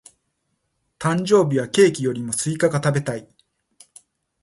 [0.97, 3.29] 誕生日はケーキよりもスイカが食べたい。